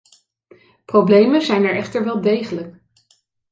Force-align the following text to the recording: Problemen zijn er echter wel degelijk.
Problemen 0.85 1.41
zijn 1.41 1.63
er 1.63 1.75
echter 1.75 2.03
wel 2.03 2.21
degelijk. 2.21 2.81